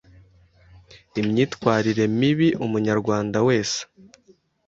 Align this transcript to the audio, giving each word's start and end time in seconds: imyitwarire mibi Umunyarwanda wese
imyitwarire 1.21 2.03
mibi 2.19 2.47
Umunyarwanda 2.65 3.37
wese 3.47 3.79